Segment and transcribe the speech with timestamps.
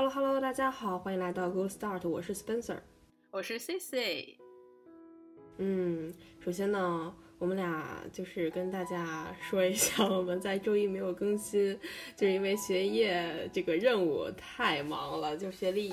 [0.00, 2.78] Hello Hello，大家好，欢迎来到 Go Start，我是 Spencer，
[3.30, 4.36] 我是 Cici。
[5.58, 6.10] 嗯，
[6.42, 11.78] 首先呢，我们俩就是跟大家说一下， 我们在周一没有更新，
[12.16, 15.92] 就是因为学业这个任务太忙了，就学历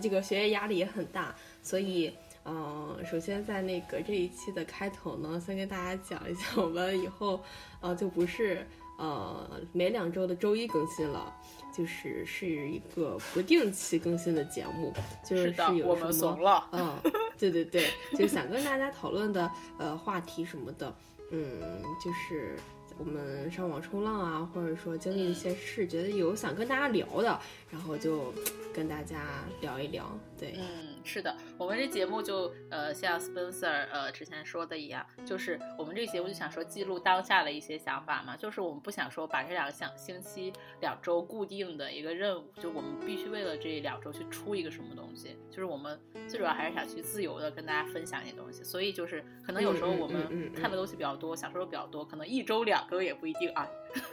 [0.00, 2.14] 这个学业压力也很大，所以，
[2.44, 7.42] 嗯，首先在那个这一期的开头呢，先跟大家讲一下，我们以后，
[7.80, 8.64] 呃，就不是
[8.96, 11.34] 呃每两周的周一更新了。
[11.72, 14.92] 就是是一个不定期更新的节目，
[15.24, 16.98] 就是有什么，嗯，
[17.38, 20.94] 对对对，就想跟大家讨论的呃话题什么的，
[21.30, 21.60] 嗯，
[22.02, 22.56] 就是
[23.00, 28.30] 我们上网冲浪啊，或者说经历一些事，觉得有想跟大家聊的，然后就
[28.74, 29.24] 跟大家
[29.62, 30.04] 聊一聊，
[30.38, 30.90] 对，嗯。
[31.02, 53.66] 是的，我们这节目就呃像 Spencer 呃之前说的一样，就是我们这个节目就想说记录当下的一些想法嘛，就是我们不想说把这两个想星期两周固定的一个任务，就我们必须为了这两周去出一个什么东西，就是我们最主要还是想去自由的跟大家分享一些东西，所以就是可能有时候我们看的东西比较多，想说的比较多，可能一周两更也不一定啊。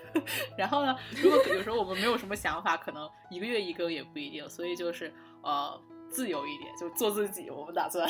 [0.57, 5.81] 然后呢，如果有时候我们没有什么想法，可能一个月一更也不一定，所以就是呃。
[6.09, 7.49] 自由一点，就做自己。
[7.49, 8.09] 我们打算，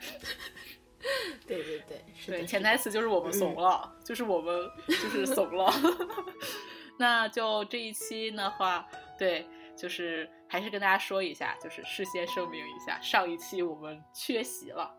[1.46, 5.70] 对对对，对，潜台词就是我们怂了，就是我们就是怂了。
[6.98, 8.88] 那就这一期的话，
[9.18, 14.90] 对，就是还是跟大家说一下，就是事先声明一下，上一期我们缺席了，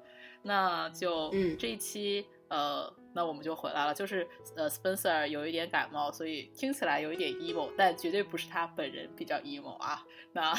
[0.43, 2.23] 那就这一期。
[2.49, 3.93] 呃，那我们就回来了。
[3.93, 10.05] 就是呃，Spencer 有一点感冒，所以听起来有一点 emo，但绝对不是他本人比较 emo 啊。
[10.33, 10.53] 那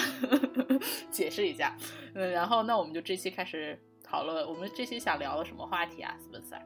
[1.13, 1.77] 解释一下，
[2.15, 6.61] 嗯，然后那我们就这期开始讨论，我们这期想聊的什么话题啊，Spencer？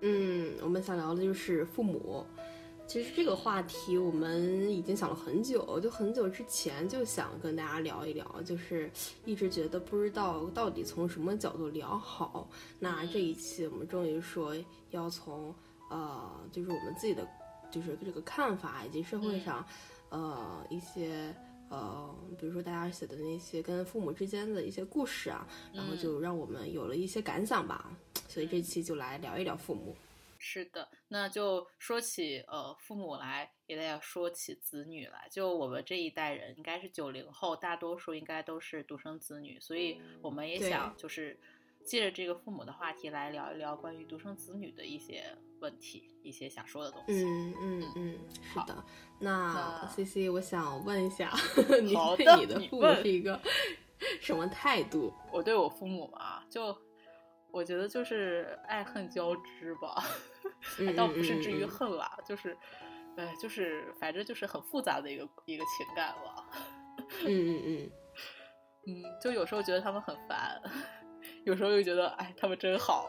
[0.00, 2.26] 嗯，我们想聊的就是父母。
[2.86, 8.90] 其实这个话题我们已经想了很久，就很久之前就想跟大家聊一聊，就是
[9.24, 12.48] 一直觉得不知道到底从什么角度聊好。
[12.78, 14.54] 那这一期我们终于说
[14.92, 15.52] 要从
[15.90, 17.26] 呃，就是我们自己的
[17.70, 19.66] 就是这个看法，以及社会上
[20.08, 21.34] 呃一些
[21.68, 22.08] 呃，
[22.38, 27.90] 比如说大家写的那些跟父母之间的一些故事啊，然后就让我们有了一些感想吧。
[28.28, 29.96] 所以这期就来聊一聊父母。
[30.38, 35.28] 是的，那就说起呃父母来，也得要说起子女来。
[35.30, 41.38] 就我们这一代人，应该是九零后，大多数应该都是独生子女，所以我们也想就是
[41.84, 45.24] 借着这个父母的话题来聊一聊关于独生子女的一些
[45.60, 47.24] 问题，一些想说的东西。
[47.24, 48.84] 嗯嗯嗯，是的。
[49.18, 51.32] 那 C C，我想问一下，
[51.82, 53.40] 你对你的父母是一个
[54.20, 55.12] 什么态度？
[55.32, 56.76] 我对我父母啊，就。
[57.50, 60.02] 我觉得就是爱恨交织吧，
[60.96, 62.56] 倒不是至于恨啦，就是，
[63.16, 66.46] 哎，就是反正就是很复杂的一个一个情感吧。
[67.24, 67.90] 嗯嗯嗯，
[68.88, 70.60] 嗯，就有时候觉得他们很烦，
[71.44, 73.08] 有时候又觉得哎，他们真好。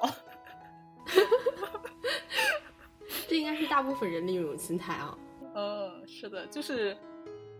[3.28, 5.18] 这应该是大部分人的一种心态啊。
[5.56, 6.96] 嗯，是的，就是，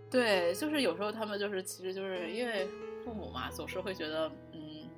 [0.10, 2.66] 对，就是有时候他们就是其实就是因为
[3.04, 4.90] 父母嘛，总是会觉得，嗯，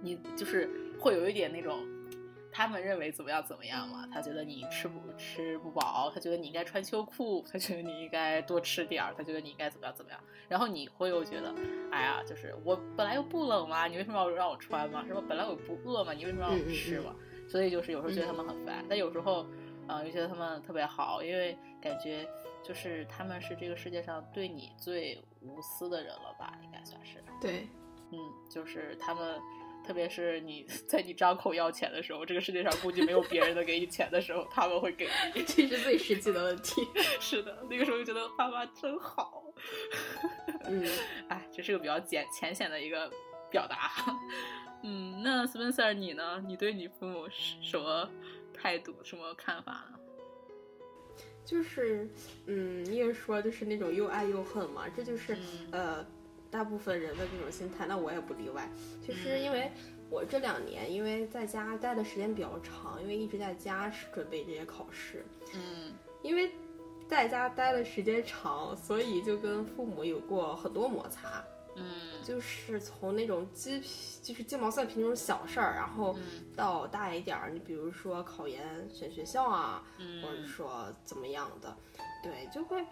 [0.00, 0.70] 你就是。
[1.00, 1.86] 会有一点那种，
[2.52, 4.06] 他们认为怎么样怎么样嘛？
[4.12, 10.20] 他觉得你吃不吃不饱，他觉得你应该穿秋裤，他觉得你应该多吃点儿，他觉得你应该怎么样怎么样。
[10.48, 11.54] 然后你会又觉得，
[11.90, 15.02] 哎呀，就是我本来又不冷嘛，你为什么要让我穿嘛？
[15.06, 15.22] 是吧？
[15.26, 17.14] 本来我不饿嘛，你为什么让我吃嘛？
[17.48, 19.46] 所以就是有时候觉得他们很烦，但有时候，
[19.88, 22.28] 嗯，又觉得他们特别好，因为感觉
[22.62, 26.58] 就是他们是这个世界上对你最无私的人了吧？
[26.62, 27.22] 应该算是。
[27.40, 27.68] 对，
[28.12, 28.18] 嗯，
[28.50, 29.40] 就是他们。
[29.90, 36.86] 特别是你在你张口要钱的时候，这个世界上估计没有别人能给你钱的时候，他们会给你， 这是最实际的问题。
[37.18, 39.42] 是的，那个时候就觉得爸妈真好。
[40.66, 40.88] 嗯，
[41.26, 43.10] 哎，这是个比较简浅显的一个
[43.50, 43.90] 表达。
[44.84, 46.40] 嗯，那 Spencer 你呢？
[46.46, 48.08] 你对你父母什么
[48.54, 49.98] 态度、什么看法呢？
[51.44, 52.08] 就是，
[52.46, 55.36] 嗯，你也说就是那种又爱又恨嘛，这就是
[55.72, 56.06] 呃。
[56.50, 58.68] 大部分人的这种心态，那我也不例外。
[59.06, 59.70] 其实，因为
[60.10, 65.24] 我这两年因为在家待的时间比较长，因为一直在家准备这些考试，
[65.54, 65.92] 嗯，
[66.22, 66.50] 因为
[67.08, 71.42] 在家待的时间长，所以就跟父母有过很多摩擦，
[71.76, 76.16] 嗯，就是从那种鸡皮，就是鸡毛蒜皮那种小事儿，然后
[76.56, 79.84] 到大一点儿，你比如说考研选学校啊，
[80.20, 81.76] 或者说怎么样的，
[82.24, 82.84] 对，就会，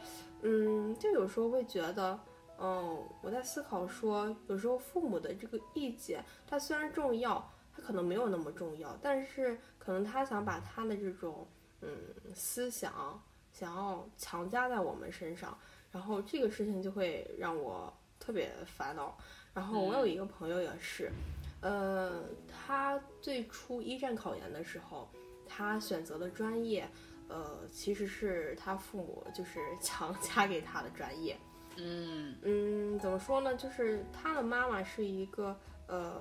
[0.43, 2.16] 嗯，就有时候会觉得。
[2.60, 11.46] 嗯，我在思考说，有时候父母的这个意见，他虽然重要，他可能没有那么重要，但是可能他想把他的这种
[11.82, 11.96] 嗯
[12.34, 13.22] 思想，
[13.52, 15.56] 想要强加在我们身上，
[15.93, 19.16] 然后这个事情就会让我特别烦恼。
[19.55, 21.12] 然后我有一个朋友也是，
[21.60, 25.08] 呃，他最初一战考研的时候，
[25.46, 26.88] 他选择的专业，
[27.28, 31.38] 呃，其实是他父母就是强加给他的专业。
[31.80, 33.54] 嗯嗯，怎么说呢？
[33.54, 36.20] 就是他的妈妈是一个呃，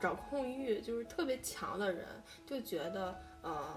[0.00, 2.04] 掌控欲就是特别强的人，
[2.44, 3.76] 就觉得呃，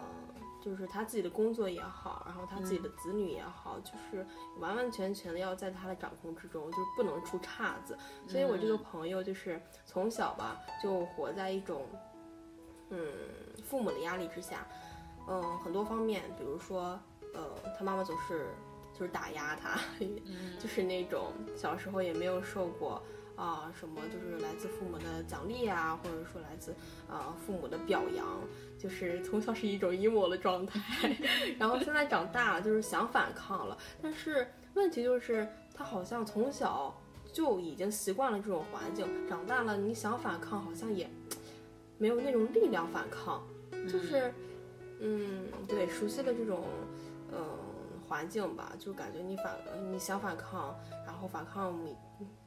[0.59, 4.25] 就是他自己的工作也好，然后他自己的子女也好，就是
[4.59, 7.95] 完完全全的要在他的掌控之中，就是不能出岔子。
[8.27, 11.85] 所以我这个朋友就是从小吧，就活在一种
[12.89, 12.99] 嗯
[13.63, 14.67] 父母的压力之下，
[15.27, 16.99] 嗯，很多方面，比如说
[17.35, 18.47] 呃，他妈妈总是。
[18.97, 19.79] 就是打压他，
[20.59, 23.01] 就是那种小时候也没有受过
[23.35, 26.73] 啊什么，就是来自父母的奖励啊，或者说来自
[27.07, 28.25] 啊父母的表扬，
[28.79, 31.15] 就是从小是一种 emo 的状态，
[31.59, 36.99] 然后现在长大了就是想反抗了，但是问题就是他好像从小
[37.31, 41.07] 就已经习惯了这种环境，长大了你想反抗好像也
[41.99, 43.43] 没有那种力量反抗，
[43.87, 44.33] 就是
[44.99, 46.86] 嗯对熟悉的这种嗯。
[48.07, 49.57] 环境吧，就感觉你反
[49.91, 50.75] 你想反抗，
[51.05, 51.95] 然后反抗你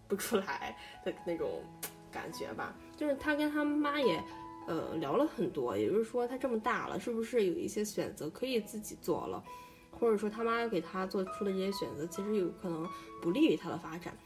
[0.08, 1.62] 不出来的那种
[2.10, 2.74] 感觉吧。
[2.96, 4.22] 就是他跟他妈也
[4.66, 9.42] 呃聊了很多，也就是说他这么大了，是不是有一些选择可以自己做了，
[9.90, 12.88] 或者说他妈给他做出的这些选择，其实有可能
[13.20, 14.16] 不利于他的发展。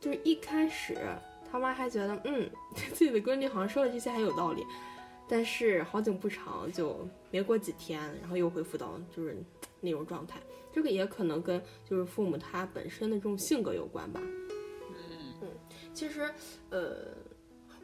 [0.00, 0.96] 就是一开始
[1.50, 2.50] 他妈还觉得嗯
[2.94, 4.64] 自己的闺女好像说的这些还有道理，
[5.28, 9.36] 但是好景不长，就没过几天，然后又恢复到就是
[9.80, 10.40] 那种状态。
[10.72, 14.20] 这个也可能跟就是父母他本身的这种性格有关吧。
[14.22, 15.48] 嗯嗯，
[15.92, 16.32] 其实
[16.70, 17.08] 呃，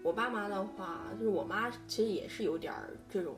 [0.03, 3.37] 我爸妈的话，就是我妈其实也是有点儿这种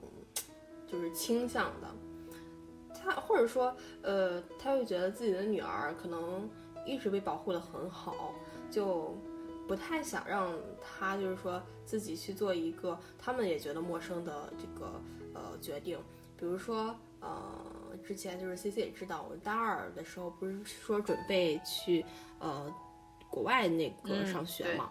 [0.87, 1.89] 就是倾向的。
[2.95, 6.49] 她或者说呃，她会觉得自己的女儿可能
[6.85, 8.35] 一直被保护的很好，
[8.71, 9.17] 就
[9.67, 10.53] 不太想让
[10.83, 15.01] 她就是说自己去做一个他们也觉得陌生的这个
[15.33, 15.99] 呃决定，
[16.37, 17.65] 比如说呃。
[17.97, 22.05] 之前就是 C C 也知道，我大二的时候不是说准备去
[22.39, 22.73] 呃
[23.31, 24.91] 国外那个上学嘛，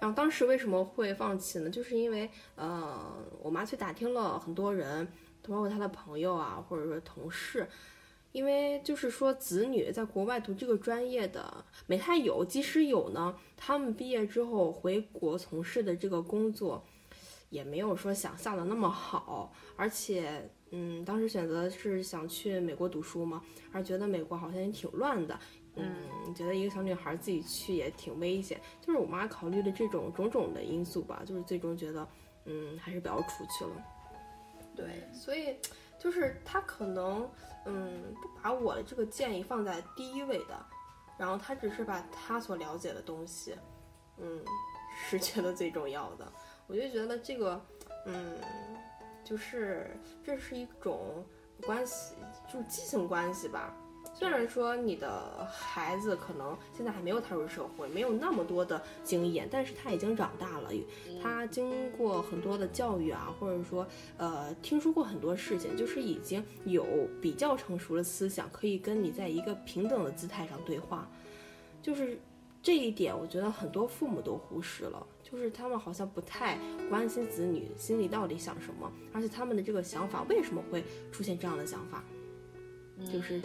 [0.00, 1.70] 然后当时为什么会放弃呢？
[1.70, 5.06] 就是因为呃我妈去打听了很多人，
[5.42, 7.68] 包括她的朋友啊，或者说同事，
[8.32, 16.84] 因为就是说子女在国外读这个专业的没太有，即使有呢，他们毕业之后回国从事的这个工作
[17.50, 20.50] 也没有说想象的那么好，而且。
[20.70, 23.42] 嗯，当时选择是想去美国读书嘛，
[23.72, 25.38] 而觉得美国好像也挺乱的，
[25.76, 32.08] 嗯，觉得一个小女孩自己去也挺危险，就是我妈考虑的这种种种的因素吧，就是最终觉得，
[32.46, 33.70] 嗯，还是不要出去了。
[34.74, 35.56] 对，所以
[35.98, 37.30] 就是她可能，
[37.64, 40.66] 嗯，不把我的这个建议放在第一位的，
[41.16, 43.54] 然后她只是把她所了解的东西，
[44.18, 44.44] 嗯，
[45.08, 46.30] 是觉得最重要的。
[46.66, 47.64] 我就觉得这个，
[48.04, 48.36] 嗯。
[49.26, 49.90] 就是
[50.22, 51.24] 这是一种
[51.66, 52.14] 关系，
[52.50, 53.76] 就是畸形关系吧。
[54.14, 60.70] 虽然说你的孩子可能现在还没有踏入社会，没有那么多的经验，但是他已经长大了，
[61.20, 63.86] 他经过很多的教育啊，或者说
[64.16, 66.86] 呃听说过很多事情，就是已经有
[67.20, 71.10] 比较成熟的思想，可以跟你在一个平等的姿态上对话。
[71.82, 72.18] 就是
[72.62, 75.06] 这一点，我觉得很多父母都忽视了。
[75.28, 76.56] 就是他们好像不太
[76.88, 82.04] 关心子女心里到底想什么，而且他们的这个想法为什么会出现这样的想法？
[83.12, 83.42] 就是，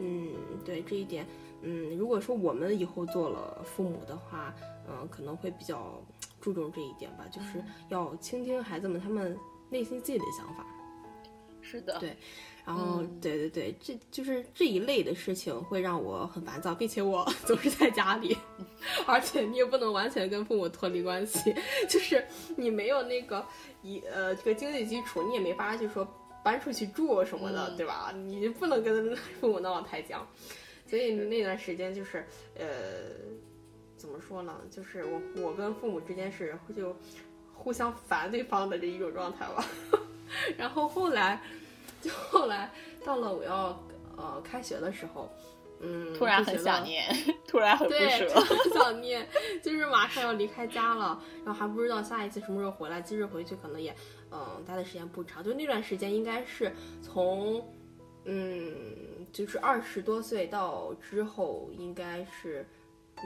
[0.00, 1.24] 嗯，对这一点，
[1.62, 4.52] 嗯，如果说我们以后做了父母的话，
[4.88, 6.02] 嗯，可能会比较
[6.40, 9.38] 注重这一点吧，就是要倾听孩子们他们
[9.70, 10.66] 内心自己的想法。
[11.60, 12.16] 是的，对。
[12.64, 18.36] 然后，对对对，这就是这一类的事情会让我很烦躁，并且我 总是在家里，
[19.04, 21.52] 而且你也不能完全跟父母脱离关系，
[21.90, 22.24] 就是
[22.56, 23.44] 你没有那个
[23.82, 26.06] 一呃这个经济基础，你也没法就说
[26.44, 28.12] 搬出去住什么的，对吧？
[28.14, 30.24] 你不能跟父母闹太僵，
[30.86, 32.24] 所以那段时间就是
[32.56, 32.64] 呃
[33.96, 34.60] 怎么说呢？
[34.70, 36.96] 就是我我跟父母之间是就
[37.52, 39.66] 互相烦对方的这一种状态吧，
[40.56, 41.42] 然后后来。
[42.02, 42.70] 就后来
[43.04, 43.80] 到了我要
[44.16, 45.30] 呃开学的时候，
[45.80, 47.06] 嗯，突然很想念，
[47.46, 49.26] 突然很不舍，很想念，
[49.62, 53.00] 就是马上要离开家了，然后还不知道下一次什么时候回来。
[53.00, 53.94] 即使回去可能也
[54.30, 57.64] 嗯待的时间不长，就那段时间应该是从
[58.24, 58.74] 嗯
[59.32, 62.66] 就是二十多岁到之后应该是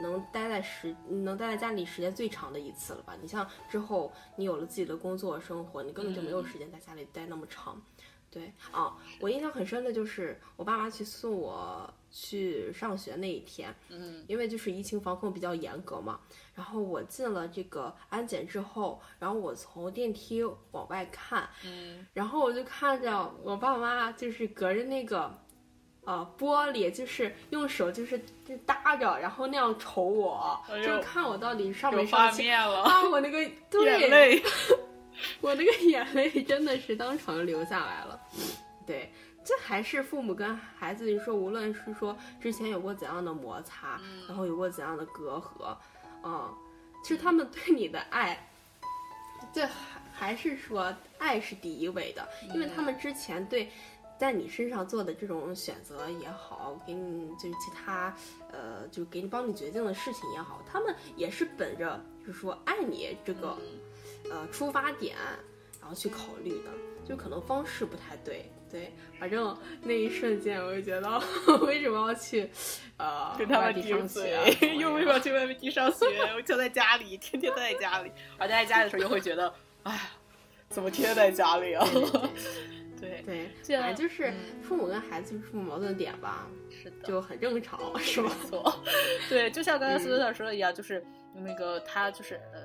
[0.01, 3.15] 能待在时能待在家里时间最长的一次了吧？
[3.21, 7.79] 你像之后你有了自己的工作生活，你根本就没有时间在家里待那么长。
[8.29, 16.19] 对啊，我印象很深的就是我爸妈去送我去上学那一天，嗯，因为就是疫情防控比较严格嘛。
[16.53, 25.33] 然后我进了这个安检之后，然后我从电梯往外看，嗯，然后我就看着我爸妈就是隔着那个。
[26.07, 33.03] 呃，玻璃就是用手就是就搭着，然后那样瞅我，哎就是看我到底上没上去面了，啊！
[33.09, 34.41] 我那个对眼泪，
[35.41, 38.19] 我那个眼泪真的是当场流下来了。
[38.85, 39.11] 对，
[39.43, 45.75] 这还是父母跟孩子，你说无论是说之前有过怎样的摩擦，然后有过怎样的隔阂，
[46.23, 46.53] 嗯，
[47.03, 48.47] 其实他们对你的爱，
[49.53, 53.69] 这还还是说爱是第一位的，因为他们之前对。
[54.19, 58.11] 在你身上做的这种选择也好，给你就是其他，
[58.51, 63.55] 呃，就给你帮你决定的事情也好，他们也是本着就是说爱你这个，
[64.31, 65.15] 呃，出发点，
[65.79, 66.69] 然后去考虑的，
[67.05, 71.21] 就可能方式不太对，对，反正那一瞬间我就觉得，
[71.65, 72.49] 为什么要去，
[72.97, 74.43] 呃，跟他们顶上学啊，
[74.77, 76.05] 又为什么要去外地上学？
[76.35, 79.53] 我就在家里，天天待在家里，而待在家里的时候又会觉得，
[79.83, 80.01] 哎呀，
[80.69, 81.87] 怎么天天在家里啊？
[82.99, 87.07] 对， 对，反正就是嗯父母跟孩子有父母矛盾点吧，是的。
[87.07, 88.29] 就很正常，是吧？
[88.43, 88.83] 没错，
[89.29, 92.59] 对，就像刚才苏苏老说的一样，就是那个他就是呃，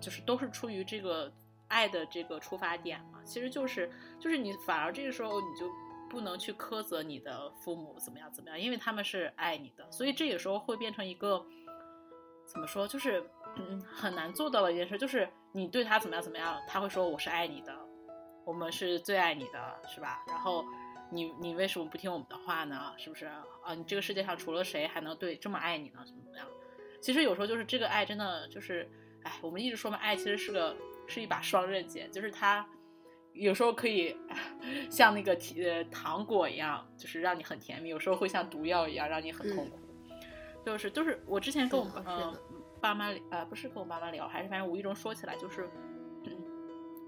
[0.00, 1.32] 就是都是出于这个
[1.68, 3.20] 爱的这个出发点嘛。
[3.24, 5.70] 其实就是就是你反而这个时候你就
[6.08, 11.44] 不能去苛责你的父母怎么样怎么样，因为他们是爱你的，所以这个时候会变成一个
[12.46, 13.22] 怎么说，就是
[13.56, 17.76] 嗯很难做到的一件事，就是你对他怎么样怎么样，他会说我是爱你的，
[18.44, 20.24] 我们是最爱你的，是吧？
[20.28, 20.64] 然后
[21.10, 22.94] 你你为什么不听我们的话呢？
[22.96, 23.74] 是不是啊？
[23.74, 26.02] 你这个世界上除了谁还能对这么爱你呢？
[26.06, 26.46] 怎么怎么样？
[27.02, 28.90] 其实有时候就是这个爱真的就是，
[29.28, 30.74] 哎，我们一直说嘛，爱其实是个
[31.06, 32.66] 是一把双刃剑，就是它
[33.34, 34.16] 有时候可以
[34.90, 39.78] 像那个甜呃糖果一样，就是让你很甜蜜；有时候会像毒药一样让你很痛苦。
[40.64, 42.38] 就是就是我之前跟我是的是呃
[42.80, 45.68] 爸妈呃不是跟我爸妈聊，还是反正无意中说起来，就是
[46.24, 46.32] 嗯，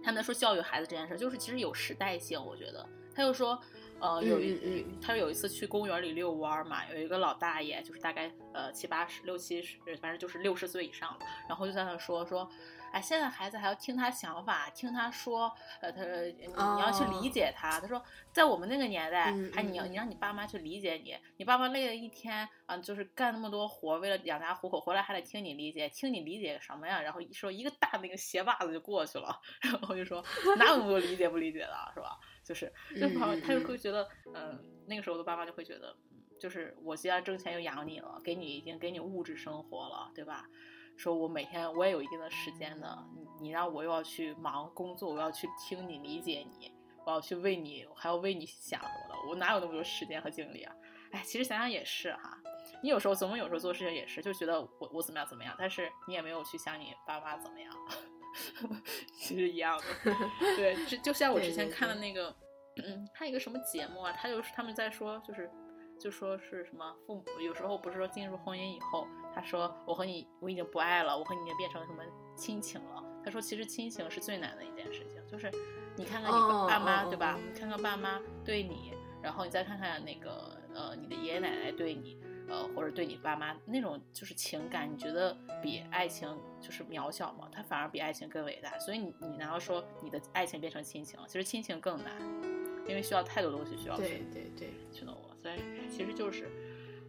[0.03, 3.59] 他们在说教育孩子这件事，就是其实有时代性，我觉得他又说。
[4.01, 12.49] 呃，有一、嗯嗯他有一次去公园里遛弯儿嘛，有一个老大爷，就是大概呃七八十、六七十，反正就是六十岁以上了，然后就在那说说，
[12.93, 17.81] 哎，现在孩子还要听他想法，听他说，呃，他说你你要去理解他。
[17.81, 27.01] 他说，在我们那个年代，嗯还你要嗯你让你爸妈去理解你，你爸妈累了一天啊、就是干那么多活，为了养家糊口，回来还得听你理解，听你理解什么呀？
[27.01, 30.23] 然后一说一个大那个鞋把子就过去了， 然后就说
[30.57, 32.19] 哪有那么多理解不理解的，是吧？
[32.45, 40.47] 就是就好像他就会觉得，嗯，那个时候的爸妈就会觉得，嗯，就是我既然挣钱又养你了，给你已经给你物质生活了，对吧？
[41.01, 46.71] 说我每天我也有一定的时间的，你你让我又要去忙工作，我要去听你理解你，
[47.07, 50.75] 我要去为你，还要为你想什么的，我哪有那么多时间和精力啊？
[51.13, 52.39] 哎，其实想想也是哈，
[52.83, 57.75] 你有时候总有时候做事情也是，就觉得我我怎么样怎么样，但是你也没有去想你爸妈怎么样，
[59.17, 59.85] 其实一样的。
[60.55, 62.37] 对，就就像我之前看的那个，
[62.85, 65.51] 嗯，看一个什么节目啊，他就是他们在说，就是
[66.01, 72.03] 就说是什么父母有时候不是说进入婚姻以后，他说我和你我已经不爱了，我和你已经变成什么
[72.35, 73.05] 亲情了。
[73.23, 75.51] 他说其实亲情是最难的一件事情，就是
[75.97, 77.41] 你看看你哦爸妈、哦对吧哦？
[77.47, 82.19] 你看看爸妈对你，然后你再看看那个呃你的爷爷奶奶对你。
[82.49, 87.49] 呃，或者对你爸妈那种就是情感，你觉得比爱情就是渺小吗？
[87.53, 88.77] 它反而比爱情更伟大。
[88.81, 91.27] 所以你你难道说你的爱情变成亲情了？
[91.29, 92.13] 其实亲情更难，
[92.89, 95.51] 因为需要太多东西需要去对对对，去弄我。
[95.51, 96.49] 所以其实就是，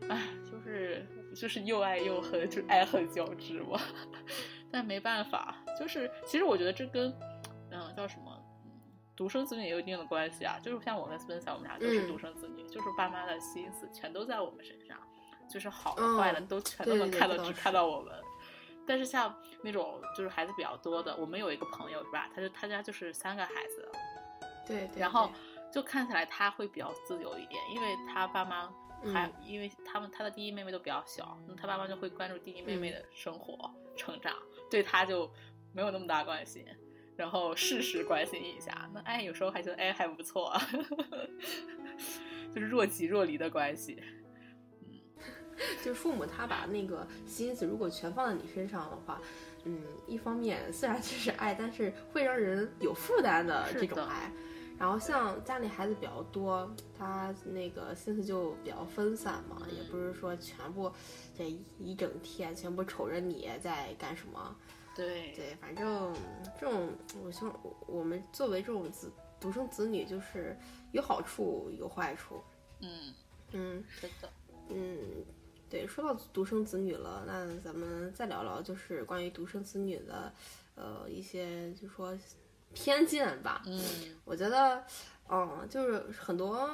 [0.10, 3.80] 唉，就是就是又爱又恨，就是爱恨交织嘛。
[4.72, 7.14] 但没办法，就是其实我觉得这跟
[7.72, 8.32] 嗯叫什么？
[8.36, 8.42] 嗯
[9.14, 14.98] 独生子女也有一定的关系啊，就是像我跟 Spencer，我们俩都是嗯独生子女，就是爸妈的心思全都在我们身上，
[15.48, 18.12] 就是好的嗯坏的都全都能看到，只看到我们。
[18.88, 22.30] 但是像那种就是孩子比较多的，我们有一个朋友是吧？
[22.34, 23.88] 他就他家就是三个孩子，
[24.66, 25.34] 对对，然后对
[25.72, 28.72] 就看起来他会比较自由一点，因为他爸妈
[29.14, 34.36] 还、嗯因为他们他的弟弟妹妹都比较小，那他爸妈就会关注弟弟妹妹嗯的生活、成长，
[34.70, 35.32] 对他就
[35.74, 36.66] 没有那么大关心，
[37.16, 40.62] 然后适时关心一下，那哎有时候还觉得哎还不错、啊，
[42.54, 44.02] 就是若即若离的关系。
[45.84, 49.22] 就是父母他把那个心思如果全放在你身上的话，
[49.66, 54.32] 嗯，一方面虽然这是爱，但是会让人有负担的这种爱。
[54.82, 60.92] 然后像家里孩子比较多，他那个心思就比较分散嘛，也不是说全部
[61.38, 61.48] 这
[61.78, 64.56] 一整天全部瞅着你在干什么。
[64.96, 66.12] 对对，反正
[66.60, 66.90] 这种，
[67.24, 70.58] 我希望我们作为这种子独生子女，就是
[70.94, 72.42] 有好处有坏处。
[72.80, 73.14] 嗯
[73.52, 74.28] 嗯是的，
[74.70, 74.98] 嗯，
[75.70, 80.34] 对，说到独生子女了，那咱们再聊聊，就是关于独生子女的，
[80.74, 82.18] 呃，一些就说
[82.74, 83.62] 偏见吧。
[83.66, 83.82] 嗯
[84.26, 84.84] 我觉得，
[85.30, 86.70] 嗯，就是很多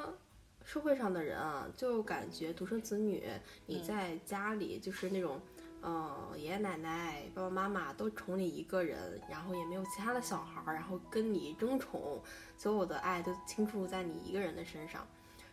[0.64, 3.24] 社会上的人啊，就感觉独生子女，
[3.66, 5.40] 你在家里就是那种，
[5.82, 12.22] 嗯，爷爷奶奶、爸爸妈妈都宠你一个人，然后也没有其他的小孩儿，然后跟你争宠，
[12.56, 15.06] 所有的爱都倾注在你一个人的身上，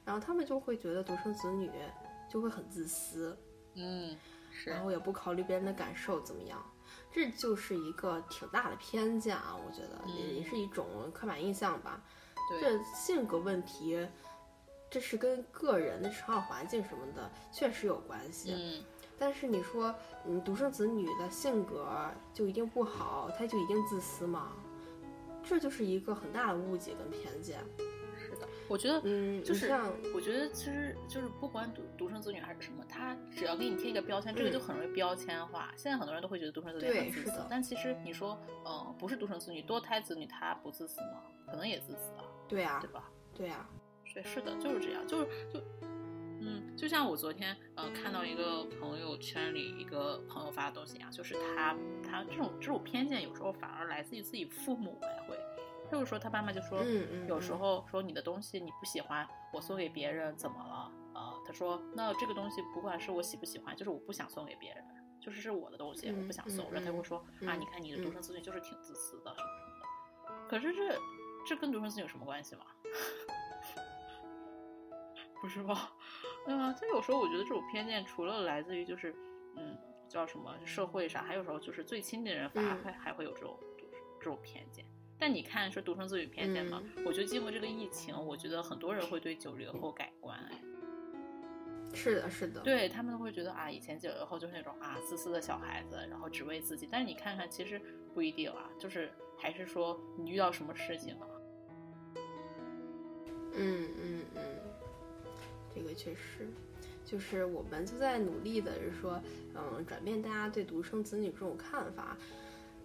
[0.04, 1.72] 然后他们就会觉得独生子女
[2.30, 3.38] 就会很自私，
[3.76, 4.16] 嗯
[4.52, 6.64] 是然后也不考虑别人的感受怎么样。
[7.16, 12.04] 这就是一个挺大的偏见啊，我觉得也也是一种刻板印象吧。
[12.50, 14.06] 对这性格问题，
[14.90, 18.52] 这是跟个人的成长环境什么的确实有关系。
[18.54, 18.84] 嗯
[19.18, 19.96] 但是你说，
[20.26, 21.90] 嗯，独生子女的性格
[22.34, 24.52] 就一定不好，他就一定自私吗？
[25.42, 27.64] 这就是一个很大的误解跟偏见。
[28.68, 29.72] 我觉得嗯，就是
[30.14, 35.72] 我觉得其实就是不管独独生子女还是什么，他只要给你贴一个标签，这个就很容易标签化。
[35.76, 41.22] 现在很多人都会觉得独生子女很自，私但其实你说，嗯、不是独生子女，多胎子女他不自私吗？
[41.46, 43.12] 可能也自私啊，对啊对，吧？
[43.36, 43.70] 对啊，
[44.14, 45.62] 对，是的，就是这样，就是就，
[46.42, 55.38] 嗯，就像我昨天呃看到一个朋友圈里一个朋友发的东西一样，就是他他这种这种偏见有时候反而来自于自己父母才会，
[55.92, 60.92] 就是说他妈妈就说，嗯嗯有时嗯候说你的东西你不喜欢，我送给别人怎么了？
[61.14, 64.84] 呃，他说那这个东西不管是我喜不喜欢，就是我不想送给别人，
[65.22, 70.98] 就是是我的东西，我不想送，嗯然后他会说、嗯啊，你看你的独生子女就是挺自私的什么什么的，可是这
[71.48, 72.66] 这跟独生子女有什么关系吗？
[75.42, 75.92] 不是吧？
[76.46, 76.74] 对 吧？
[76.74, 79.16] 就有时候我觉得这种偏见，除了来自于就是，
[79.56, 79.78] 嗯，
[80.10, 84.85] 叫什么社会上，还有时候就是最亲的人反而嗯会、还会有这种就是这种偏见。
[85.18, 86.84] 但你看说独生子女偏见吗？
[86.98, 90.38] 嗯我觉得经过这个疫情，我觉得很多人会对九零后改观。
[90.52, 90.62] 哎，
[91.94, 96.88] 是的，是的，对他们会觉得啊，以前九零后就是那种啊自私的小孩子，然后只为自己。
[96.92, 97.82] 但是你看看，其实
[98.14, 101.28] 不一定啊，就是还是说你遇到什么事情啊，
[103.54, 104.42] 嗯嗯嗯，
[105.74, 106.50] 这个确实，
[107.06, 109.22] 就是我们就在努力的，是说，
[109.54, 112.18] 嗯，转变大家对独生子女这种看法。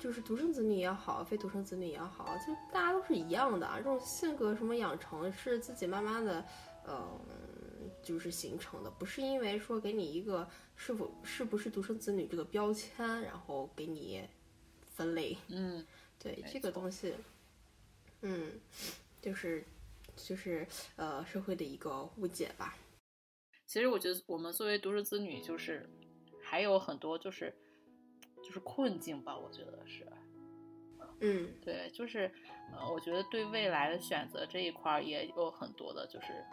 [0.01, 3.77] 就是独生子女也好，非独生子女也好，就大家都是一样的啊。
[3.77, 6.45] 这种性格什么养成是自己慢慢的，
[6.89, 7.21] 嗯，
[8.03, 14.27] 就是形成的，不是因为说给你一个是否是不是独生子女这个标签，然后给你
[14.89, 15.37] 分类。
[15.49, 15.87] 嗯，
[16.19, 17.15] 对这个东西，
[18.23, 18.59] 嗯，
[19.21, 19.63] 就是
[20.17, 22.75] 就是呃社会的一个误解吧。
[23.67, 25.89] 其实我觉得我们作为独生子女，就是
[26.43, 27.55] 还有很多就是
[28.51, 30.05] 就是困境吧，我觉得是
[31.21, 32.29] 嗯对，就是
[32.73, 36.45] 呃，我觉得对未来的选择这一块儿也有很多的，就是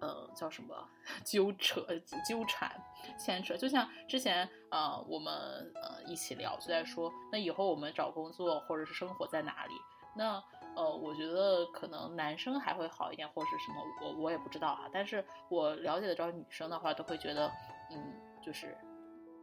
[0.00, 0.74] 呃叫什么
[1.22, 1.86] 纠扯、
[2.28, 2.74] 纠缠、
[3.16, 3.56] 牵扯。
[3.56, 5.32] 就像之前呃我们
[5.76, 9.74] 呃一起聊，就在说，那以后我们找工作或者是生活在哪里？
[10.16, 10.42] 那
[10.74, 14.88] 呃，我觉得可能男生还会好一点，或是什么，我我也不知道啊。
[14.92, 17.48] 但是我了解的着女生的话，都会觉得，
[17.92, 18.76] 嗯，就是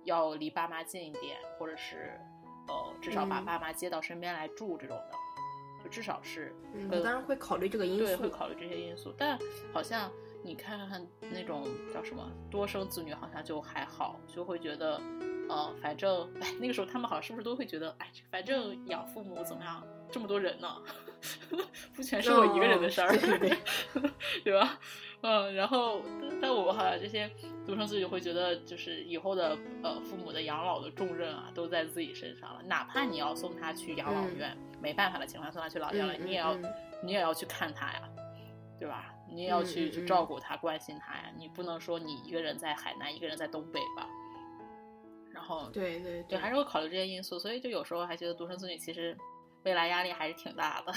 [0.03, 2.19] 要离爸妈近一点，或者是
[2.67, 5.11] 呃，至少把嗯爸妈接到身边来住这种的，
[5.83, 8.29] 就至少是嗯，呃当然会考虑这个因素对，会。
[8.29, 9.13] 考虑这些因素。
[9.17, 9.37] 但
[9.73, 10.11] 好像
[10.43, 15.01] 你看看那种叫什么多生子女，好像就还好，就会觉得，
[15.49, 20.67] 呃，反正哎，那个时候他们好像是不是都会觉得，哎，反正养父母怎么样，这么多人呢，
[21.95, 24.09] 不全是我一个人的事儿，哦
[24.43, 24.79] 对吧？
[25.21, 26.01] 嗯，然后
[26.41, 27.29] 但我们好像这些
[27.65, 32.61] 独生子女会觉得，就是以后的呃父母的养老的重任啊，都在自己身上了。
[32.63, 36.65] 哪怕你要送他去养老院，没办法的情况下送他去老家了，嗯你也要、嗯
[37.03, 38.07] 你也要去看他呀，
[38.77, 39.11] 对吧？
[39.27, 41.31] 你也要去、去照顾他、关心他呀。
[41.35, 44.07] 你不能说你一个人在海南，一个人在东北吧？
[45.31, 49.17] 然后对对对，还是会考虑这些因素，所以就有时候还觉得独生子女其实
[49.63, 50.93] 未来压力还是挺大的。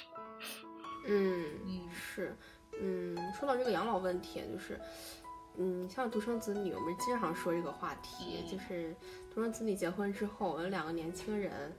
[1.06, 2.36] 嗯嗯是，
[2.80, 4.80] 嗯，说到这个养老问题，就是，
[5.56, 8.94] 嗯，像独生子女，我们经常说这个话题，嗯就是
[9.34, 11.72] 独生子女结婚之后，有两个年轻人。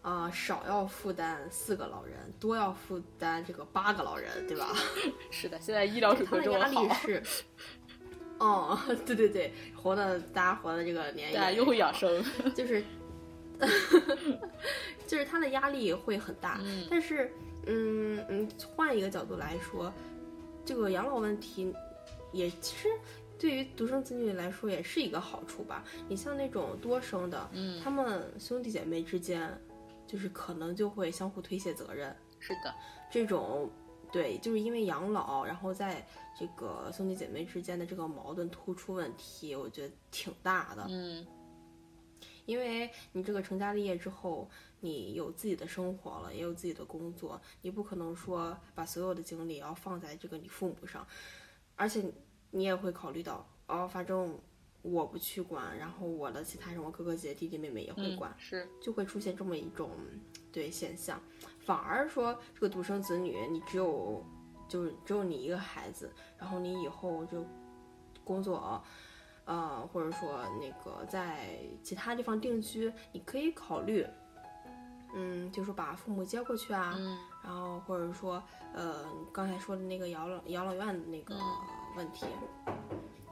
[0.00, 4.72] 啊、少要负担四个老人，多要负担这个八个老人，对吧？
[5.30, 7.22] 是的，现在医疗水平这么好力，是，
[8.38, 12.24] 哦，对对对，活的大家活的这个年龄大家又会养生。
[12.54, 12.82] 就是，
[15.06, 17.32] 就是他的压力会很大，嗯但是，
[17.66, 19.92] 嗯嗯，换一个角度来说，
[20.64, 21.74] 这个养老问题
[22.32, 22.88] 也其实
[23.38, 25.84] 对于独生子女来说也是一个好处吧。
[26.08, 29.50] 你像那种多生的，嗯，他们兄弟姐妹之间，
[30.06, 32.14] 就是可能就会相互推卸责任。
[32.38, 32.74] 是的，
[33.10, 33.70] 这种
[34.12, 36.06] 对，就是因为养老，然后在
[36.38, 40.86] 这个兄弟姐妹之间的这个矛盾突出问题，我觉得挺大的。
[40.88, 41.26] 嗯
[42.48, 44.48] 因为你这个成家立业之后，
[44.80, 51.06] 你有自己的生活了，也有自己的工作，你不可能说把所有的精力要放在这个你父母上，
[51.76, 52.02] 而且
[52.50, 54.34] 你也会考虑到，哦，反正
[54.80, 59.90] 我不去管，然后我的其他什么哥哥姐姐、弟弟妹妹也会嗯管，是，就会出现这么一种
[60.50, 61.20] 对现象，
[61.60, 64.24] 反而说这个独生子女，你只有
[64.66, 67.44] 就是只有你一个孩子，然后你以后就
[68.24, 68.82] 工作，
[69.48, 74.06] 呃，或者说那个在其他地方定居，你可以考虑，
[75.14, 78.42] 嗯，就是把父母接过去啊，嗯然后或者说
[78.74, 81.34] 呃刚才说的那个养老养老院的那个
[81.96, 82.26] 问题，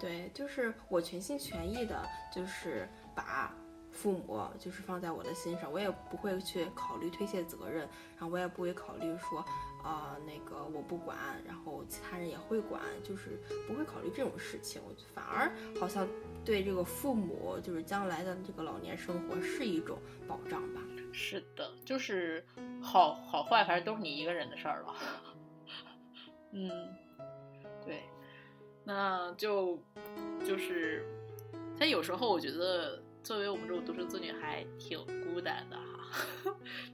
[0.01, 2.03] 对，就是我全心全意的，
[2.33, 3.53] 就是把
[3.93, 7.81] 父母就是放在我的心上，我也不会去考虑推卸责任，
[8.17, 9.45] 然后我也不会考虑说，
[9.87, 16.09] 啊、那个我不管，然后其他人也会管，就是不会考虑这种事情，我反而好像
[16.45, 19.97] 对这个父母就是将来的这个老年生活是一种
[20.27, 20.81] 保障吧。
[21.13, 22.45] 是的，就是
[22.83, 24.95] 好好坏，反正都是你一个人的事儿了。
[26.53, 26.71] 嗯，
[27.85, 28.03] 对，
[28.85, 29.81] 那就
[30.45, 31.07] 就是，
[31.79, 35.79] 但有时候我觉得，作为我们这种独生子女，还挺孤单的。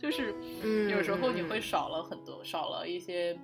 [0.01, 3.39] 就是嗯有时候你嗯会少了很多，少了一些，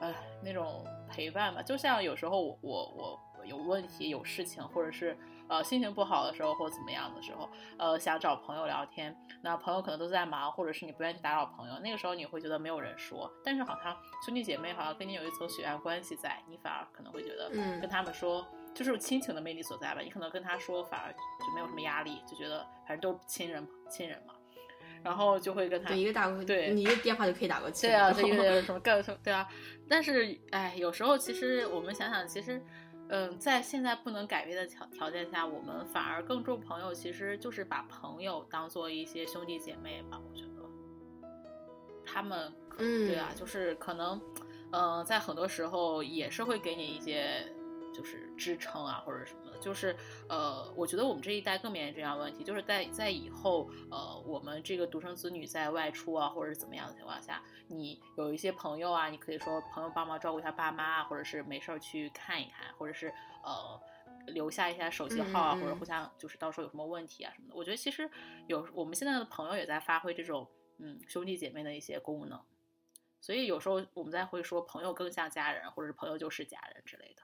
[0.00, 1.62] 哎，那种陪伴吧。
[1.62, 5.16] 就像有时候我我我有问题、有事情，或者是
[5.48, 13.30] 呃心情不好的时候，或者怎么样的时候，呃想找朋友聊天，那朋友可能都在忙，或者是你不愿意打扰朋友，那个时候你会觉得没有人说。
[13.44, 18.46] 但是好像兄弟姐妹好像跟你有一层血缘关系在，你反而可能会觉得嗯跟他们说。
[18.74, 24.33] 就是亲情的魅力所在吧，你可能跟他说，反而就没有什么压力，就觉得反正都是亲人亲人嘛，
[25.04, 27.86] 然后就会跟他对，一个打过，对你一个电话就可以打过去。
[27.86, 29.18] 对啊，然后这个 什么干什么？
[29.22, 29.46] 对啊，
[29.86, 32.60] 但是哎，有时候其实我们想想，其实，
[33.10, 40.18] 嗯，在现在不能改变的条条件下，我们反而更重朋友，其实就是把朋友当做一些兄弟姐妹吧。
[40.18, 41.28] 我觉得，
[42.06, 44.18] 他们，嗯，对啊，就是可能，
[44.72, 47.46] 嗯、在很多时候也是会给你一些。
[47.94, 49.96] 就是支撑啊，或者什么的，就是
[50.28, 63.80] 呃，我觉得我们这一代更面临这样的问题，就是在在以后，呃，我们这个独生子女在外出啊，或者是怎么样的情况下，你有一些朋友啊，你可以说朋友帮忙照顾一下爸妈啊，或者是没事儿去看一看，或者是呃
[64.26, 67.54] 留下一下手机号啊，或者互相就是到时候有什么问题啊什么的。
[67.54, 68.10] 我觉得其实
[68.48, 72.40] 有我们现在的朋友也在发挥这种嗯兄弟姐妹的一些功能，
[73.20, 77.22] 所以有时候我们在会说朋友更像家人，或者是朋友就是家人之类的。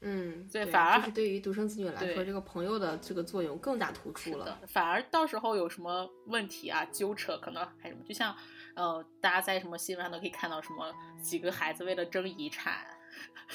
[0.00, 4.58] 嗯，对，反而就是对于独生子女来说，对这个朋友的这个作用更加突出了。
[4.68, 8.34] 反而到时候有什么问题啊、纠扯，可能还什么，就像
[8.74, 12.86] 呃，大家在什么新闻上都可以看到什么几个孩子为了争遗产，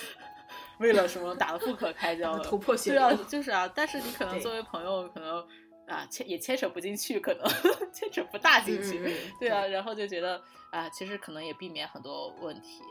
[0.79, 3.65] 为了什么打得不可开交的，头破血对啊流，就是啊。
[3.73, 5.47] 但是你可能作为朋友，可能
[5.88, 7.45] 啊牵也牵扯不进去，可能
[7.93, 9.65] 牵扯不大进去，嗯嗯嗯对啊。
[9.65, 12.82] 然后就觉得啊，其实可能也避免很多问题。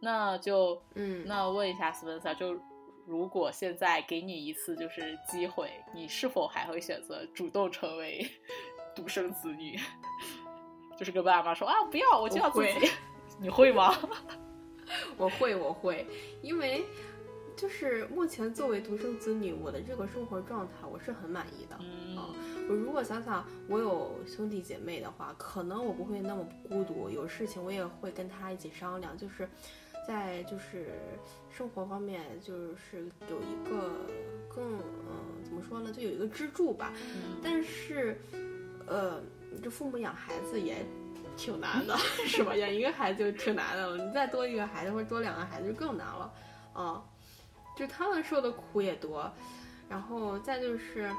[0.00, 2.58] 嗯，那就嗯，那问一下斯文萨，就
[3.06, 8.26] 如果现在给你一次就是机会，你是否还会选择主动成为
[8.94, 9.78] 独生子女？
[10.96, 12.90] 就是跟爸妈说啊，不要，我就要自我己会。
[13.40, 13.96] 你会吗？
[15.16, 16.06] 我会，我会，
[16.42, 16.84] 因为
[17.56, 21.78] 就是目前作为独生子女，我的这个生活状态我是很满意的。
[21.80, 22.28] 嗯啊
[22.68, 29.48] 我如果想想我有兄弟姐妹的话，可能我不会那么孤独，有事情我也会跟他一起商量，就是
[30.06, 30.98] 在就是
[31.50, 33.92] 生活方面，就是有一个
[34.54, 36.92] 更嗯、怎么说呢，就有一个支柱吧。
[37.14, 38.20] 嗯但是，
[38.86, 39.20] 呃，
[39.62, 40.84] 这父母养孩子也
[41.36, 42.54] 挺难的， 是吧？
[42.56, 46.32] 养一个孩子就挺难的了，你再多一个孩子或者多两个孩子就更难了，
[46.72, 47.04] 啊，
[47.76, 49.30] 就他们受的苦也多，
[49.88, 51.10] 然后再就是，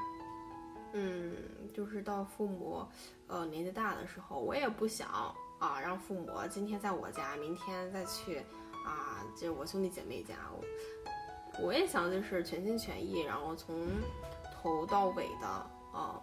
[0.93, 1.33] 嗯，
[1.73, 2.85] 就是到父母
[3.27, 8.41] 呃年纪大的时候，我也不想啊让父母今天在我家，明天再去
[8.83, 13.87] 啊，就是我兄弟姐妹家，我我也想就是全心全意，然后从
[14.61, 16.21] 头到尾的啊。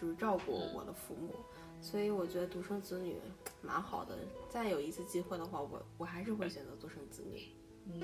[0.00, 1.34] 就是照顾我的父母，
[1.80, 3.20] 所以我觉得独生子女
[3.60, 4.16] 蛮好的。
[4.48, 7.48] 再有一次机会的话，我我还是会选择独生子女。
[7.86, 8.00] 嗯。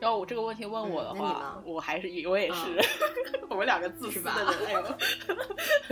[0.00, 2.76] 要我这个问题问我的话，呢我还是我也是，
[3.48, 4.98] 我们两个自私的人，哎呦，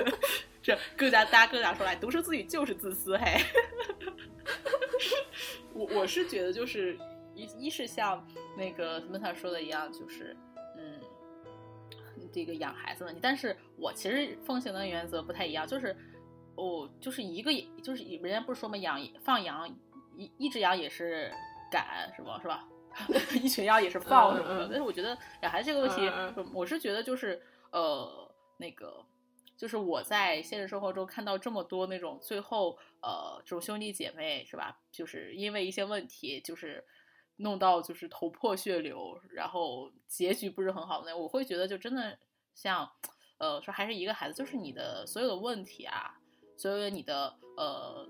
[0.60, 3.40] 这各家大家各家说来，独生子女就是自私嘿。
[5.72, 6.98] 我我是觉得就是
[7.34, 10.36] 一一是像那个什么他说的一样，就是
[10.76, 11.00] 嗯，
[12.32, 15.96] 这个养孩子问题，但是我其实奉行的原则不太一样，就是
[16.54, 17.50] 哦，就是一个
[17.82, 19.68] 就是人家不是说嘛，养放羊
[20.16, 21.32] 一一只羊也是
[21.70, 22.68] 赶什么是吧？
[23.42, 26.08] 一群羊也是放什么的，但是我觉得养孩子这个问题，
[26.52, 29.04] 我是觉得就是呃那个。
[29.56, 34.76] 就是我在现实生活中看到这么多那种最后呃这种兄弟姐妹是吧？
[34.90, 36.84] 就是因为一些问题，就是
[37.36, 42.18] 弄到就是头破血流，然后结局不是很好的，我会觉得就真的
[42.54, 42.90] 像
[43.38, 46.18] 呃说还是一个孩子，就是你的所有的问题啊，
[46.56, 48.08] 所有的你的呃。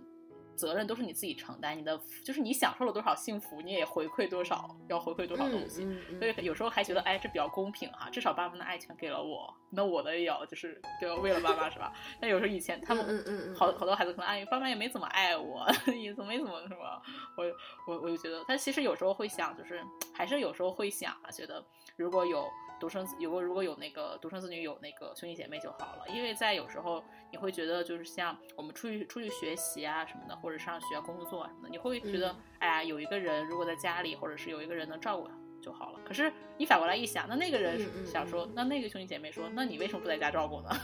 [0.57, 5.87] 责任都是你自己承担，你的就是你享受了多少幸福，你也回馈多少，要回馈多少东西。
[6.19, 11.93] 所以有时候还觉得，哎，这比较公平哈，至少爸妈的爱全给了我，那我的也要就是就为了爸妈是吧？
[12.21, 17.03] 但有时候以前他们好好多孩子可能哎，爸妈也没怎么爱我， 也没怎么什么，
[17.37, 17.45] 我
[17.87, 21.65] 我我就觉得，但其实有时候会想，就是还是有时候会想啊，觉得
[21.97, 22.49] 如果有。
[22.85, 35.31] 独生子有个如果有那个独生子女有那个兄弟姐妹就好了，因为在有时候你会觉得就是像我们出去出去学习啊什么的，或者上学工作啊什么的，你会觉得哎呀有一个人如果在家里或者是有一个人能照顾
[35.63, 36.01] 就好了。
[36.05, 40.69] 可是你反过来一想，那那个人想说，那那个兄弟姐妹说，那你为什么不在家照顾呢？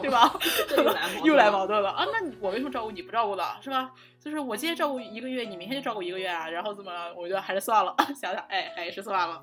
[0.00, 0.32] 对吧？
[1.22, 2.04] 又来矛盾了啊！
[2.06, 3.92] 那我为什么照顾你不照顾呢，是吧？
[4.18, 6.48] 就是我今天照顾一个月，你明天就照顾一个月啊？
[6.50, 6.92] 然后怎么？
[7.16, 9.40] 我觉得还是算了， 想想，哎，还是算了。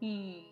[0.00, 0.42] 嗯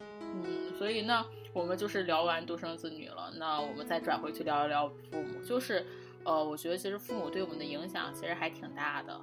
[0.00, 5.42] 嗯，所以呢，我们就是聊完独生子女了，那我们再转回去聊一聊父母。
[5.42, 5.86] 就是，
[6.24, 9.20] 呃，我觉得其实父母对我们的影响其实还挺大的。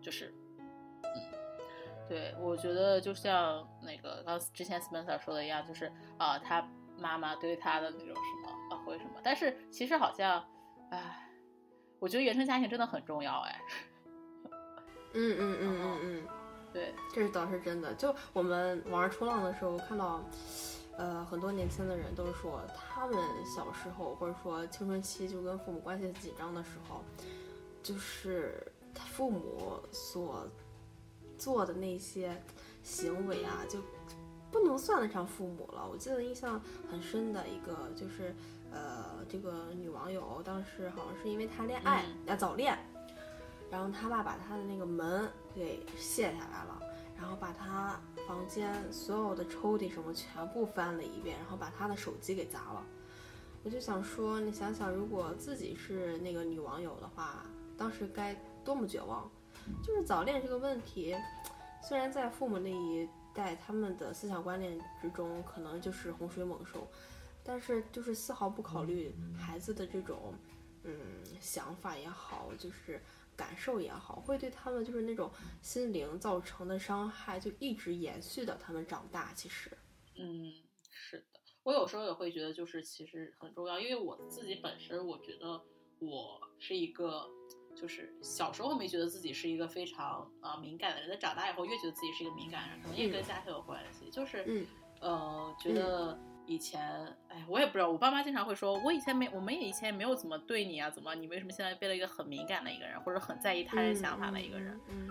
[0.00, 0.32] 就是，
[1.02, 1.10] 嗯，
[2.08, 6.66] 对，我觉得就像那个刚之前 Spencer 说的一样，就是啊，他。
[6.98, 10.44] 妈妈对他的那种什么啊，或者什么，但是其实好像，
[10.90, 11.30] 唉，
[11.98, 13.62] 我觉得原生家庭真的很重要，哎，
[15.14, 16.28] 嗯嗯嗯嗯嗯，
[16.72, 17.94] 对，这是倒是真的。
[17.94, 20.22] 就我们网上冲浪的时候看到，
[20.96, 27.02] 呃，很多年轻的人都是说，他们小时候或者说青春期就跟父母关系紧张的时候，
[27.82, 30.46] 就是他父母所
[31.38, 32.40] 做的那些
[32.82, 33.78] 行为啊，就。
[34.52, 35.88] 不能算得上父母了。
[35.88, 38.34] 我记得印象很深的一个就是，
[38.72, 42.76] 呃，这个女网友当时好像是因为谈恋爱啊早恋，
[43.70, 46.82] 然后他爸把他的那个门给卸下来了，
[47.16, 52.84] 然后把他房间所有的抽屉什么全部翻了一遍，然后把他的手机给砸了。
[53.62, 57.44] 我就想说，你想想，如果自己是那个女网友的话，
[57.76, 58.34] 当时该
[58.64, 59.30] 多么绝望。
[59.82, 61.14] 就是早恋这个问题，
[61.82, 63.08] 虽然在父母那一。
[63.32, 66.90] 代他们的思想观念之中，可能就是洪水猛兽，
[67.44, 70.34] 但是就是丝毫不考虑孩子的这种，
[70.82, 70.92] 嗯，
[71.40, 73.00] 想法也好，就是
[73.40, 75.30] 感受也好，会对他们就是那种
[75.62, 79.32] 心灵造成的伤害，就一直延续到他们长大。
[79.32, 79.70] 其实，
[80.16, 80.52] 嗯，
[80.90, 85.62] 是的，我有时候也会觉得，就是其实很重要，因为我自己本身，我觉得
[86.00, 87.30] 我是一个。
[87.76, 94.10] 就是小时候没觉得自己是一个非常啊敏感的人，但长大以后越觉得自己是一个敏感人，可能也跟家庭有关系。
[94.10, 94.66] 就是，
[95.00, 96.18] 呃，觉得
[96.50, 96.80] 以前，
[97.28, 104.80] 哎，我也不知道，我爸妈经常会说，我以前没，我们也以前也没有怎么对你啊，怎么，你为什么现在变了一个很敏感的一个人，或者很在意他人想法的一个人？
[104.88, 105.08] 嗯，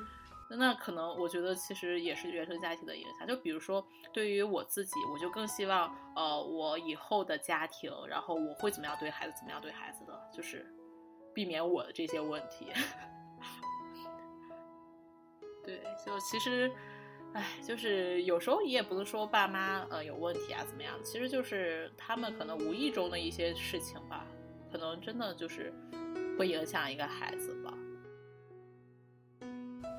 [0.50, 3.26] 那可能我觉得其实也是原生家庭的影响。
[3.26, 10.66] 就比如说，对于我自己，我就更希望，呃，我以后的家庭，然后我会怎么样对孩子，怎么样对孩子的，就是。
[11.32, 12.68] 避免我的这些问题，
[15.64, 16.70] 对，就其实，
[17.34, 24.26] 哎，就是有时候你也不能说爸妈呃有问题啊怎么样，其实就是他们可能无意中的一些事情吧，
[24.72, 25.74] 可能真的就是
[26.38, 27.74] 会影响一个孩子吧。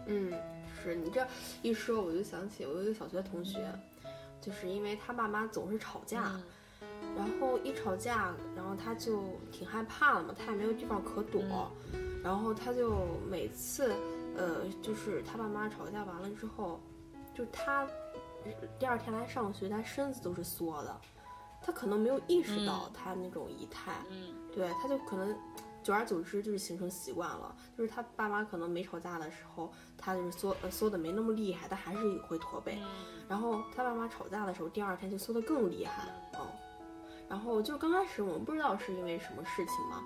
[0.06, 0.32] 嗯，
[0.82, 1.26] 是你这
[1.62, 3.64] 一说，我就想起我有一个小学同学，
[4.40, 6.40] 就是因为他爸妈总是吵架。
[7.16, 11.42] 然后一吵架，然后他就挺害怕的嘛，他也没有地方可躲，
[12.22, 13.94] 然后他就每次，
[14.36, 16.80] 呃，就是他爸妈吵架完了之后，
[17.40, 17.88] 就他
[18.78, 21.00] 第二天来上学，他身子都是缩的，
[21.62, 25.34] 他可能没有意识到他那种仪态，嗯，对，他就可能
[25.82, 32.78] 久而久之就是形成习惯了，就是他爸妈可能没吵架的时候，他就是缩呃缩的没那么厉害，但还是会驼背，
[33.26, 36.46] 然后他爸妈吵架的时候，第二天就缩的更厉害，嗯。
[37.26, 40.02] 然后就刚开始我们不知道是因为什么事情嘛，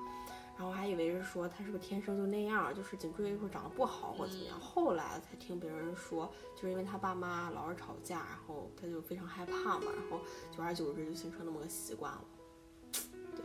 [0.56, 4.58] 然后还以为是说他是不是天生就那样，就是颈椎会长得不好或怎么样。
[4.60, 12.24] 后来才听别人说，就是因为他爸妈老是吵架，然后他就非常害怕嘛，然后久而久之就形成那么个习惯了。
[13.36, 13.44] 对，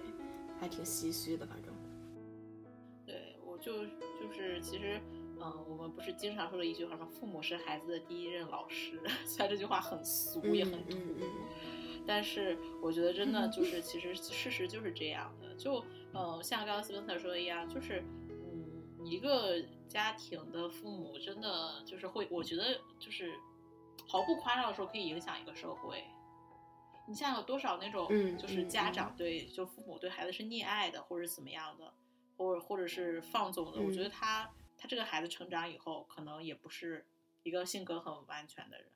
[0.59, 1.73] 还挺唏嘘的，反正。
[3.05, 5.01] 对，我就就是其实，
[5.41, 7.07] 嗯，我们不是经常说的一句话吗？
[7.11, 9.01] 父母是孩子的第一任老师。
[9.25, 10.97] 虽然这句话很俗，也很土，
[12.05, 15.55] 但是我觉得真的就是，其实事实就是这样的。
[15.55, 15.83] 就，
[16.13, 23.33] 呃，像刚刚斯文特说的一样，就是，嗯，一个家庭的父母真的就是会，我觉得就是
[24.07, 26.03] 毫不夸张的说，可以影响一个社会。
[27.07, 28.07] 你像有多少那种，
[28.37, 31.93] 就是家长对，就父母对孩子是溺爱的，或者怎么样的。
[32.37, 37.05] 或者或者是放纵的，我觉得他他这个孩子成长以后，可能也不是
[37.43, 38.87] 一个性格很完全的人。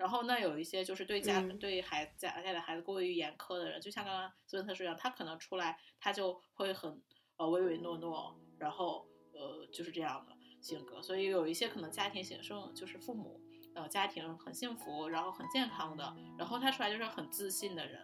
[0.00, 7.02] 然后那有一些就是对家对孩家家的孩子过于严苛的人，就像刚刚斯文特说一样，他可能出来他就会很
[7.36, 11.02] 呃唯唯诺诺，然后呃就是这样的性格。
[11.02, 13.38] 所以有一些可能家庭形生就是父母
[13.74, 18.00] 呃家庭很幸福，然后很健康的，然后他出来就是很自信的人。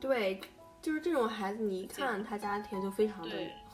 [0.00, 0.40] 对。
[0.80, 3.30] 就是这种孩子，你一看他家庭就非常的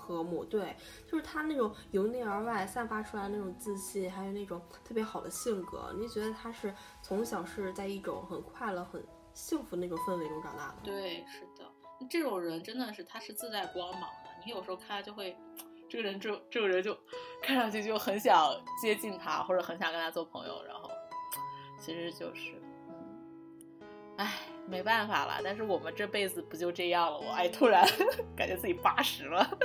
[0.09, 0.75] 和睦，对，
[1.07, 10.77] 就是他那种由内而外散发出来那种自信，还有那种特别好的性格，你觉得他是从小是在一种很快乐、很幸福那种氛围中长大的。
[10.83, 11.71] 对，是的，
[12.09, 15.37] 这种人真的是他是自带光芒的，你有时候看他就会，
[15.91, 16.97] 这个人就这个人就
[17.43, 20.91] 看上去就很想接近他，或者很想跟他做朋友，然后
[21.79, 22.55] 其实就是，
[24.17, 24.33] 唉。
[24.71, 27.19] 没办法了，但是我们这辈子不就这样了？
[27.19, 27.83] 我哎，突然
[28.37, 29.59] 感觉自己八十了。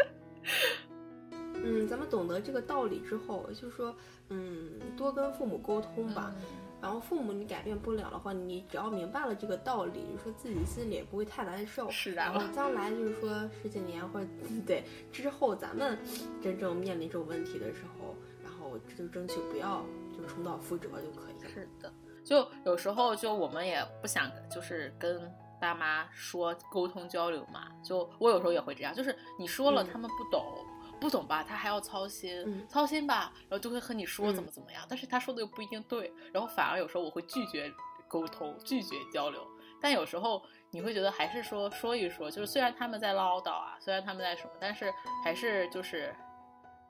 [1.65, 3.95] 嗯，咱们懂得这个道理之后，就说，
[4.29, 6.33] 嗯，多跟父母沟通吧。
[6.81, 11.89] 然后父母你改变不了的话，你只要明白了这个道理，就说自己心里也不会太难受。
[11.89, 12.17] 是的。
[12.17, 14.27] 然后将来就是说十几年或者
[14.67, 15.97] 对之后，咱们
[16.41, 19.85] 真正面临这种问题的时候，然后就争取不要
[20.17, 21.49] 就重蹈覆辙就可以了。
[21.53, 21.93] 是的。
[22.25, 25.21] 就有时候，就我们也不想，就是跟
[25.63, 27.69] 爸妈说沟通交流嘛。
[27.83, 30.65] 就我有时候也会这样，就是你说了，他们不懂，
[30.99, 34.85] 不懂吧，他还要操心，操心吧，然后就会和你说怎么怎么样。
[34.89, 37.71] 但是他说的又不一定对，然后反而有时候我会拒绝
[38.07, 39.47] 沟通，拒绝交流。
[39.81, 46.13] 但有时候你会觉得还是说说一说，就是虽然他们在唠叨啊，虽然他们在什么，但是还是就是，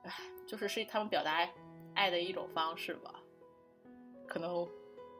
[0.03, 0.13] 唉，
[0.47, 1.47] 就是是他们表达
[1.93, 3.13] 爱的一种方式吧，
[4.27, 4.67] 可能。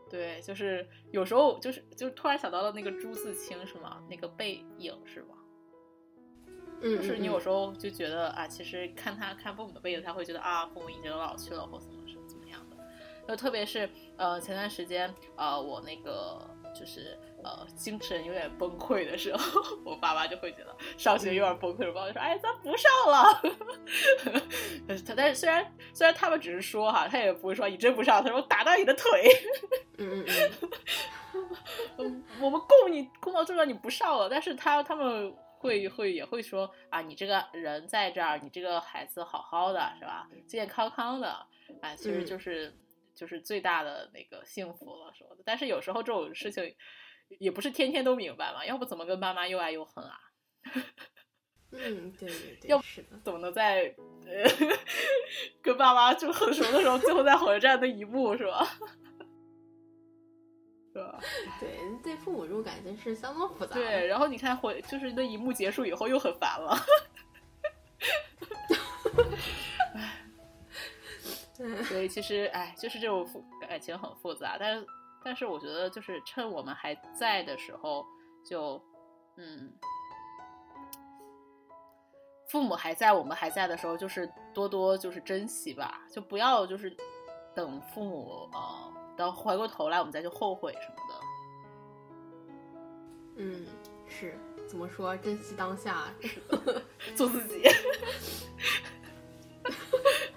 [0.10, 4.04] 对，就是有时候就是就突然想到了那个朱自清是吗？
[4.10, 5.36] 那个背影是吗？
[6.82, 12.78] 嗯，就是你有时候就觉得啊，其实看他看父母的背影，他会觉得啊，父母已经老去了或怎么是怎么样的。
[13.28, 17.18] 就特别是呃前段时间呃我那个就是。
[17.44, 23.42] 呃，精神有点崩溃的时候， 我爸妈就会觉得上学有点崩溃，我爸妈就说：“哎，咱不上了。
[25.16, 29.30] ”但是虽然虽然他们只是说哈，他也不会说你真不上，他说打断你的腿。
[29.98, 30.52] 嗯嗯
[31.98, 40.28] 嗯， 我们供你供到这了，你不上了，但是他他们会会也会说啊，你这个人在这儿，你这个孩子好好的是吧？
[40.32, 41.46] 健健康康的，
[41.82, 42.74] 哎，其实就是
[43.14, 45.44] 就是最大的那个幸福了什么的。
[45.46, 46.74] 但是有时候这种事情。
[47.40, 50.20] 也不是天天都明白嘛，要不怎么跟爸妈又爱又恨啊？
[51.72, 52.84] 嗯，对对对，要不
[53.24, 54.44] 怎么能在呃
[55.62, 58.64] 跟爸妈就很熟的时候，最后在火车站那一幕是吧？
[60.94, 61.20] 是吧？
[61.60, 63.74] 对，对父母这种感情是相当复杂。
[63.74, 66.78] 对，然后你看回就是那一幕结束以后又很烦了。
[71.58, 74.86] 对，所以其实哎，就是这种复感情很复杂，但是。
[75.24, 78.06] 但是我觉得，就是趁我们还在的时候，
[78.46, 78.82] 就，
[79.38, 79.72] 嗯，
[82.50, 86.96] 父母还在，我们还在的时候，就是多多就是珍惜吧，就不要就是
[87.56, 91.16] 等父母呃，等回过头来我们再去后悔什么的。
[93.38, 93.66] 嗯，
[94.08, 95.16] 是怎么说？
[95.18, 96.14] 珍惜当下，
[97.16, 97.64] 做自己。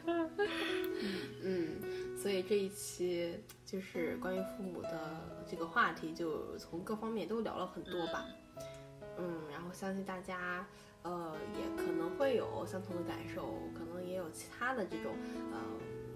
[0.07, 0.31] 嗯
[1.42, 3.44] 嗯，所以这一期。
[3.66, 8.24] 就是关于父母的这个话题，就从各方面都聊了很多吧。
[9.18, 10.64] 嗯，然后相信大家，
[11.02, 15.12] 呃，也可能会有相同的感受，可能也有其他的这种
[15.52, 15.59] 呃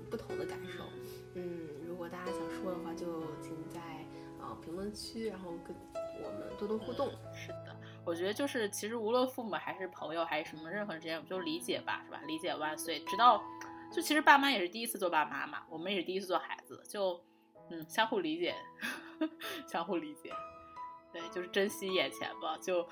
[0.09, 0.85] 不同的感受。
[1.35, 3.81] 嗯，如果大家想说的话，就请在
[4.39, 5.75] 呃评论区，然后跟
[6.23, 7.09] 我们多多互动。
[7.35, 7.75] 是的，
[8.05, 12.21] 我觉得就是其实无论父母还是朋友还是什么任何人之间，就理解吧，是吧？
[12.29, 13.01] 理解万岁。
[13.07, 13.43] 直到
[13.91, 17.21] 就其实爸妈也是第一次做爸妈嘛，我们也是第一次做孩子，就。
[17.71, 18.55] 嗯，相互理解，
[19.67, 20.33] 相互理解，
[21.13, 22.59] 对，就是珍惜眼前吧。
[22.61, 22.87] 就，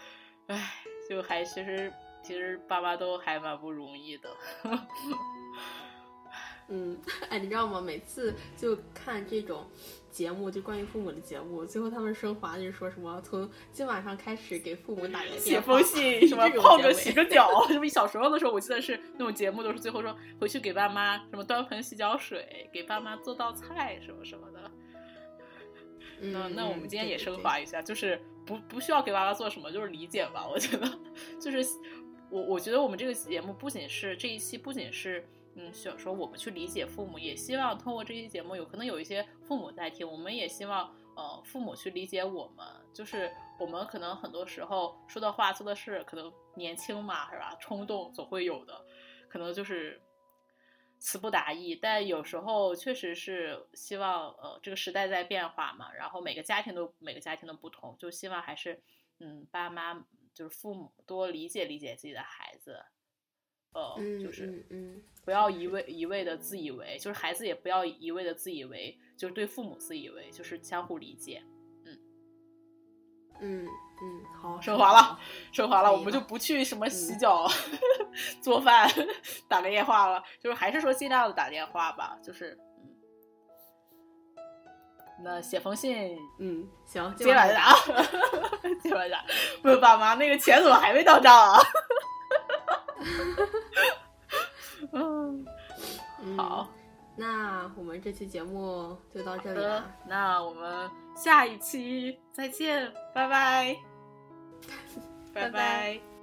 [0.47, 4.31] 唉，就还其实其实爸妈都还蛮不容易的。
[6.69, 6.99] 嗯，
[7.31, 7.81] 哎，你知道吗？
[7.81, 9.67] 每次就看这种
[10.11, 24.71] 节目，就关于父母的节目，最后他们升华就是说什么从今晚上开始给父母打个写封信，什么泡个洗个脚，什么小时候的时候，我记得是那种节目都是最后说回去给爸妈什么端盆洗脚水，给爸妈做道菜什么什么的。
[26.21, 30.47] 那那我们今天也升华一下，就是不不需要给爸妈做什么，就是理解吧。
[30.47, 30.87] 我觉得
[31.41, 31.65] 就是
[32.29, 35.27] 我我觉得我们这个节目不仅是这一期，不仅是。
[35.61, 43.29] 嗯，需要说我们去理解父母，也希望通过这期节目，有可能有一些父母在听，我们也希望呃父母去理解我们，就是
[43.59, 47.57] 我们可能很多时候说的话、做的事，可能年轻嘛，是吧？
[47.61, 48.87] 冲动总会有的，
[49.29, 50.01] 可能就是
[51.01, 58.81] 词不达意，但有时候确实是希望呃这个时代在变化嘛，然后每个家庭都每个家庭的不同，就希望还是
[59.19, 62.81] 嗯爸妈就是父母多理解理解自己的孩子。
[63.73, 71.43] 呃，就是嗯，不要一味一味的自以为，就是孩子也不要一味的自以为，就是对父母自以为，就是相互理解。
[71.85, 71.99] 嗯。
[73.41, 73.67] 嗯
[74.01, 75.19] 嗯，好，升华了，
[75.53, 77.49] 升华了，我们就不去什么洗脚、
[78.41, 78.89] 做饭、
[79.49, 82.95] 打个电话了，就是还是说尽量的打电话吧，就是嗯，
[85.25, 87.75] 那写封信，嗯，行，接完打，
[88.81, 89.25] 接完打，
[89.63, 91.59] 不是爸妈，那个钱怎么还没到账啊？
[94.93, 95.47] 嗯，
[96.37, 96.69] 好，
[97.17, 99.91] 那我们这期节目就到这里了。
[100.07, 103.77] 那我们下一期再见，拜拜，
[105.35, 106.18] 拜拜。